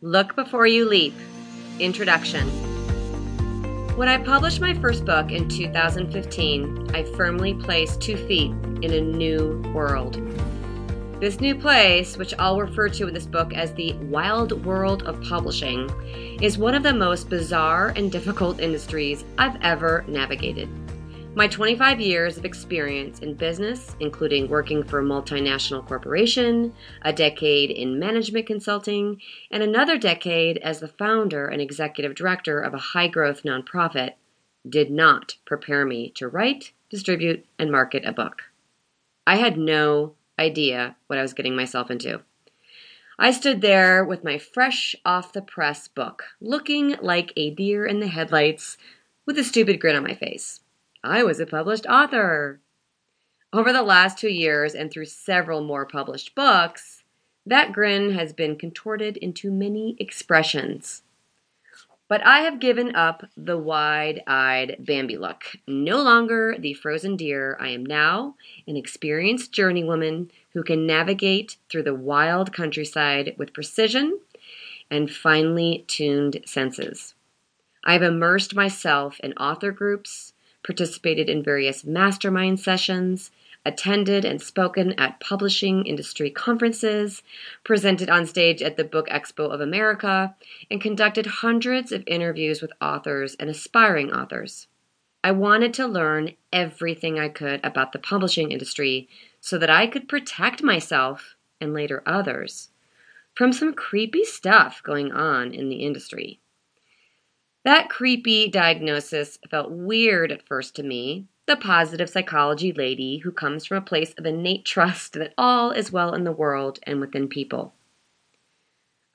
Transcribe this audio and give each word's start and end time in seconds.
Look 0.00 0.36
Before 0.36 0.64
You 0.64 0.88
Leap 0.88 1.12
Introduction. 1.80 2.46
When 3.96 4.06
I 4.06 4.16
published 4.22 4.60
my 4.60 4.72
first 4.74 5.04
book 5.04 5.32
in 5.32 5.48
2015, 5.48 6.94
I 6.94 7.02
firmly 7.16 7.54
placed 7.54 8.00
two 8.00 8.16
feet 8.28 8.52
in 8.80 8.92
a 8.92 9.00
new 9.00 9.60
world. 9.74 10.22
This 11.20 11.40
new 11.40 11.56
place, 11.56 12.16
which 12.16 12.32
I'll 12.38 12.60
refer 12.60 12.88
to 12.90 13.08
in 13.08 13.14
this 13.14 13.26
book 13.26 13.52
as 13.52 13.74
the 13.74 13.94
wild 13.94 14.64
world 14.64 15.02
of 15.02 15.20
publishing, 15.22 15.90
is 16.40 16.58
one 16.58 16.76
of 16.76 16.84
the 16.84 16.94
most 16.94 17.28
bizarre 17.28 17.92
and 17.96 18.12
difficult 18.12 18.60
industries 18.60 19.24
I've 19.36 19.60
ever 19.62 20.04
navigated. 20.06 20.68
My 21.38 21.46
25 21.46 22.00
years 22.00 22.36
of 22.36 22.44
experience 22.44 23.20
in 23.20 23.34
business, 23.34 23.94
including 24.00 24.48
working 24.48 24.82
for 24.82 24.98
a 24.98 25.04
multinational 25.04 25.86
corporation, 25.86 26.74
a 27.02 27.12
decade 27.12 27.70
in 27.70 28.00
management 28.00 28.48
consulting, 28.48 29.20
and 29.48 29.62
another 29.62 29.96
decade 29.98 30.58
as 30.58 30.80
the 30.80 30.88
founder 30.88 31.46
and 31.46 31.62
executive 31.62 32.16
director 32.16 32.60
of 32.60 32.74
a 32.74 32.78
high 32.78 33.06
growth 33.06 33.44
nonprofit, 33.44 34.14
did 34.68 34.90
not 34.90 35.36
prepare 35.44 35.86
me 35.86 36.10
to 36.16 36.26
write, 36.26 36.72
distribute, 36.90 37.46
and 37.56 37.70
market 37.70 38.04
a 38.04 38.12
book. 38.12 38.42
I 39.24 39.36
had 39.36 39.56
no 39.56 40.14
idea 40.40 40.96
what 41.06 41.20
I 41.20 41.22
was 41.22 41.34
getting 41.34 41.54
myself 41.54 41.88
into. 41.88 42.22
I 43.16 43.30
stood 43.30 43.60
there 43.60 44.04
with 44.04 44.24
my 44.24 44.38
fresh 44.38 44.96
off 45.04 45.32
the 45.32 45.42
press 45.42 45.86
book, 45.86 46.24
looking 46.40 46.96
like 47.00 47.32
a 47.36 47.50
deer 47.50 47.86
in 47.86 48.00
the 48.00 48.08
headlights 48.08 48.76
with 49.24 49.38
a 49.38 49.44
stupid 49.44 49.78
grin 49.78 49.94
on 49.94 50.02
my 50.02 50.16
face. 50.16 50.62
I 51.04 51.22
was 51.22 51.38
a 51.38 51.46
published 51.46 51.86
author. 51.86 52.60
Over 53.52 53.72
the 53.72 53.82
last 53.82 54.18
two 54.18 54.28
years 54.28 54.74
and 54.74 54.90
through 54.90 55.06
several 55.06 55.62
more 55.62 55.86
published 55.86 56.34
books, 56.34 57.02
that 57.46 57.72
grin 57.72 58.12
has 58.12 58.32
been 58.32 58.56
contorted 58.56 59.16
into 59.16 59.50
many 59.50 59.96
expressions. 59.98 61.02
But 62.08 62.24
I 62.26 62.40
have 62.40 62.58
given 62.58 62.96
up 62.96 63.24
the 63.36 63.58
wide 63.58 64.22
eyed 64.26 64.76
Bambi 64.80 65.16
look. 65.16 65.44
No 65.66 66.02
longer 66.02 66.56
the 66.58 66.74
frozen 66.74 67.16
deer, 67.16 67.56
I 67.60 67.68
am 67.68 67.84
now 67.86 68.34
an 68.66 68.76
experienced 68.76 69.52
journeywoman 69.52 70.30
who 70.52 70.62
can 70.62 70.86
navigate 70.86 71.58
through 71.68 71.84
the 71.84 71.94
wild 71.94 72.52
countryside 72.52 73.34
with 73.38 73.52
precision 73.52 74.20
and 74.90 75.10
finely 75.10 75.84
tuned 75.86 76.40
senses. 76.46 77.14
I've 77.84 78.02
immersed 78.02 78.54
myself 78.54 79.20
in 79.20 79.32
author 79.34 79.70
groups, 79.70 80.32
participated 80.68 81.30
in 81.30 81.42
various 81.42 81.82
mastermind 81.82 82.60
sessions, 82.60 83.30
attended 83.64 84.22
and 84.22 84.42
spoken 84.42 84.92
at 85.00 85.18
publishing 85.18 85.86
industry 85.86 86.30
conferences, 86.30 87.22
presented 87.64 88.10
on 88.10 88.26
stage 88.26 88.60
at 88.60 88.76
the 88.76 88.84
Book 88.84 89.08
Expo 89.08 89.50
of 89.50 89.62
America, 89.62 90.34
and 90.70 90.78
conducted 90.78 91.24
hundreds 91.24 91.90
of 91.90 92.04
interviews 92.06 92.60
with 92.60 92.70
authors 92.82 93.34
and 93.36 93.48
aspiring 93.48 94.12
authors. 94.12 94.66
I 95.24 95.30
wanted 95.30 95.72
to 95.74 95.86
learn 95.86 96.34
everything 96.52 97.18
I 97.18 97.30
could 97.30 97.64
about 97.64 97.92
the 97.92 97.98
publishing 97.98 98.52
industry 98.52 99.08
so 99.40 99.56
that 99.56 99.70
I 99.70 99.86
could 99.86 100.06
protect 100.06 100.62
myself 100.62 101.34
and 101.62 101.72
later 101.72 102.02
others 102.04 102.68
from 103.34 103.54
some 103.54 103.72
creepy 103.72 104.24
stuff 104.24 104.82
going 104.82 105.12
on 105.12 105.54
in 105.54 105.70
the 105.70 105.76
industry. 105.76 106.40
That 107.68 107.90
creepy 107.90 108.48
diagnosis 108.48 109.38
felt 109.50 109.70
weird 109.70 110.32
at 110.32 110.46
first 110.46 110.74
to 110.76 110.82
me, 110.82 111.26
the 111.44 111.54
positive 111.54 112.08
psychology 112.08 112.72
lady 112.72 113.18
who 113.18 113.30
comes 113.30 113.66
from 113.66 113.76
a 113.76 113.82
place 113.82 114.14
of 114.14 114.24
innate 114.24 114.64
trust 114.64 115.12
that 115.12 115.34
all 115.36 115.70
is 115.70 115.92
well 115.92 116.14
in 116.14 116.24
the 116.24 116.32
world 116.32 116.78
and 116.84 116.98
within 116.98 117.28
people. 117.28 117.74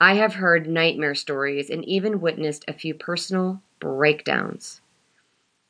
I 0.00 0.14
have 0.14 0.34
heard 0.34 0.68
nightmare 0.68 1.16
stories 1.16 1.68
and 1.68 1.84
even 1.84 2.20
witnessed 2.20 2.64
a 2.68 2.72
few 2.74 2.94
personal 2.94 3.60
breakdowns. 3.80 4.80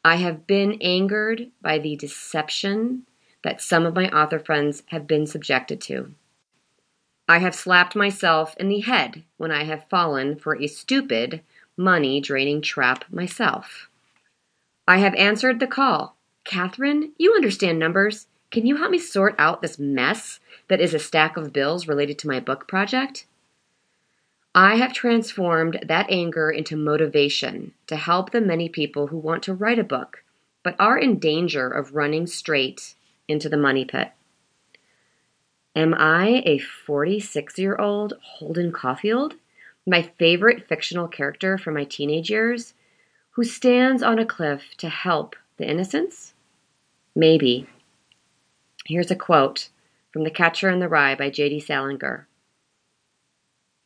I 0.04 0.16
have 0.16 0.46
been 0.46 0.76
angered 0.82 1.50
by 1.62 1.78
the 1.78 1.96
deception 1.96 3.06
that 3.44 3.62
some 3.62 3.86
of 3.86 3.94
my 3.94 4.10
author 4.10 4.38
friends 4.38 4.82
have 4.88 5.06
been 5.06 5.26
subjected 5.26 5.80
to. 5.80 6.12
I 7.26 7.38
have 7.38 7.54
slapped 7.54 7.96
myself 7.96 8.54
in 8.60 8.68
the 8.68 8.80
head 8.80 9.22
when 9.38 9.50
I 9.50 9.64
have 9.64 9.88
fallen 9.88 10.36
for 10.36 10.54
a 10.54 10.66
stupid 10.66 11.40
money 11.76 12.20
draining 12.20 12.62
trap 12.62 13.04
myself. 13.10 13.88
I 14.86 14.98
have 14.98 15.14
answered 15.14 15.60
the 15.60 15.66
call. 15.66 16.16
Kathryn, 16.44 17.12
you 17.16 17.34
understand 17.34 17.78
numbers. 17.78 18.26
Can 18.50 18.66
you 18.66 18.76
help 18.76 18.90
me 18.90 18.98
sort 18.98 19.34
out 19.38 19.62
this 19.62 19.78
mess 19.78 20.40
that 20.68 20.80
is 20.80 20.94
a 20.94 20.98
stack 20.98 21.36
of 21.36 21.52
bills 21.52 21.88
related 21.88 22.18
to 22.20 22.28
my 22.28 22.38
book 22.38 22.68
project? 22.68 23.26
I 24.54 24.76
have 24.76 24.92
transformed 24.92 25.80
that 25.82 26.06
anger 26.08 26.50
into 26.50 26.76
motivation 26.76 27.72
to 27.88 27.96
help 27.96 28.30
the 28.30 28.40
many 28.40 28.68
people 28.68 29.08
who 29.08 29.18
want 29.18 29.42
to 29.44 29.54
write 29.54 29.80
a 29.80 29.84
book, 29.84 30.22
but 30.62 30.76
are 30.78 30.96
in 30.96 31.18
danger 31.18 31.68
of 31.68 31.94
running 31.94 32.28
straight 32.28 32.94
into 33.26 33.48
the 33.48 33.56
money 33.56 33.84
pit. 33.84 34.12
Am 35.74 35.92
I 35.92 36.42
a 36.46 36.58
46 36.58 37.58
year 37.58 37.74
old 37.76 38.14
Holden 38.22 38.70
Caulfield? 38.70 39.34
My 39.86 40.02
favorite 40.18 40.68
fictional 40.68 41.08
character 41.08 41.58
from 41.58 41.74
my 41.74 41.84
teenage 41.84 42.30
years, 42.30 42.74
who 43.32 43.44
stands 43.44 44.02
on 44.02 44.18
a 44.18 44.26
cliff 44.26 44.62
to 44.78 44.88
help 44.88 45.36
the 45.56 45.68
innocents? 45.68 46.34
Maybe. 47.14 47.66
Here's 48.86 49.10
a 49.10 49.16
quote 49.16 49.70
from 50.12 50.24
The 50.24 50.30
Catcher 50.30 50.70
in 50.70 50.78
the 50.78 50.88
Rye 50.88 51.14
by 51.14 51.30
J.D. 51.30 51.60
Salinger. 51.60 52.28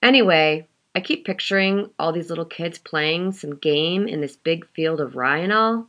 Anyway, 0.03 0.67
I 0.95 1.01
keep 1.01 1.25
picturing 1.25 1.91
all 1.99 2.13
these 2.13 2.29
little 2.29 2.45
kids 2.45 2.79
playing 2.79 3.33
some 3.33 3.57
game 3.57 4.07
in 4.07 4.21
this 4.21 4.37
big 4.37 4.67
field 4.69 5.01
of 5.01 5.17
rye 5.17 5.39
and 5.39 5.53
all. 5.53 5.87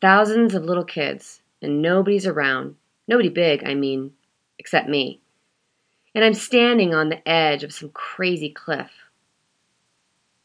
Thousands 0.00 0.54
of 0.54 0.64
little 0.64 0.84
kids, 0.84 1.42
and 1.60 1.82
nobody's 1.82 2.26
around. 2.26 2.76
Nobody 3.06 3.28
big, 3.28 3.64
I 3.64 3.74
mean, 3.74 4.12
except 4.58 4.88
me. 4.88 5.20
And 6.14 6.24
I'm 6.24 6.34
standing 6.34 6.94
on 6.94 7.08
the 7.08 7.26
edge 7.28 7.64
of 7.64 7.72
some 7.72 7.90
crazy 7.90 8.50
cliff. 8.50 8.90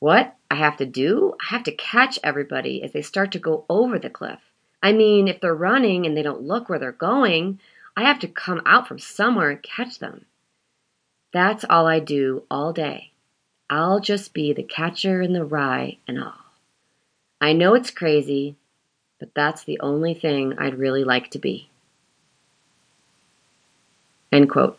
What 0.03 0.35
I 0.51 0.55
have 0.55 0.75
to 0.79 0.85
do? 0.85 1.33
I 1.39 1.55
have 1.55 1.63
to 1.63 1.71
catch 1.71 2.19
everybody 2.25 2.83
as 2.83 2.91
they 2.91 3.01
start 3.01 3.31
to 3.31 3.39
go 3.39 3.63
over 3.69 3.97
the 3.97 4.09
cliff. 4.09 4.41
I 4.81 4.91
mean, 4.91 5.29
if 5.29 5.39
they're 5.39 5.55
running 5.55 6.05
and 6.05 6.17
they 6.17 6.21
don't 6.21 6.41
look 6.41 6.67
where 6.67 6.77
they're 6.77 6.91
going, 6.91 7.61
I 7.95 8.03
have 8.03 8.19
to 8.19 8.27
come 8.27 8.61
out 8.65 8.85
from 8.85 8.99
somewhere 8.99 9.49
and 9.49 9.63
catch 9.63 9.99
them. 9.99 10.25
That's 11.31 11.63
all 11.69 11.87
I 11.87 11.99
do 11.99 12.43
all 12.51 12.73
day. 12.73 13.11
I'll 13.69 14.01
just 14.01 14.33
be 14.33 14.51
the 14.51 14.63
catcher 14.63 15.21
in 15.21 15.31
the 15.31 15.45
rye 15.45 15.99
and 16.05 16.21
all. 16.21 16.33
I 17.39 17.53
know 17.53 17.73
it's 17.73 17.89
crazy, 17.89 18.57
but 19.21 19.33
that's 19.33 19.63
the 19.63 19.79
only 19.79 20.13
thing 20.13 20.59
I'd 20.59 20.77
really 20.77 21.05
like 21.05 21.31
to 21.31 21.39
be. 21.39 21.69
End 24.33 24.49
quote. 24.49 24.77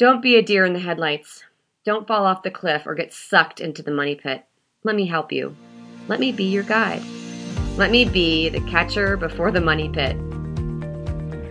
Don't 0.00 0.20
be 0.20 0.34
a 0.34 0.42
deer 0.42 0.64
in 0.64 0.72
the 0.72 0.80
headlights. 0.80 1.44
Don't 1.90 2.06
fall 2.06 2.24
off 2.24 2.44
the 2.44 2.52
cliff 2.52 2.86
or 2.86 2.94
get 2.94 3.12
sucked 3.12 3.58
into 3.58 3.82
the 3.82 3.90
money 3.90 4.14
pit. 4.14 4.44
Let 4.84 4.94
me 4.94 5.08
help 5.08 5.32
you. 5.32 5.56
Let 6.06 6.20
me 6.20 6.30
be 6.30 6.44
your 6.44 6.62
guide. 6.62 7.02
Let 7.76 7.90
me 7.90 8.04
be 8.04 8.48
the 8.48 8.60
catcher 8.60 9.16
before 9.16 9.50
the 9.50 9.60
money 9.60 9.88
pit. 9.88 10.16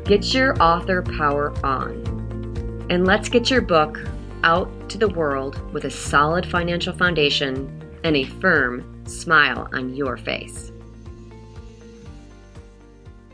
Get 0.05 0.33
your 0.33 0.55
author 0.63 1.01
power 1.01 1.53
on. 1.61 2.87
And 2.89 3.05
let's 3.05 3.27
get 3.27 3.51
your 3.51 3.59
book 3.59 3.99
out 4.43 4.89
to 4.91 4.97
the 4.97 5.09
world 5.09 5.59
with 5.73 5.83
a 5.83 5.91
solid 5.91 6.45
financial 6.45 6.93
foundation 6.93 7.99
and 8.05 8.15
a 8.15 8.23
firm 8.23 9.05
smile 9.05 9.67
on 9.73 9.93
your 9.93 10.15
face. 10.15 10.71